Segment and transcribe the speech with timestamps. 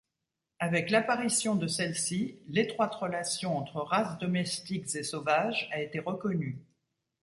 [0.57, 6.65] Avec l'apparition de celle-ci, l'étroite relation entre races domestiques et sauvages a été reconnue.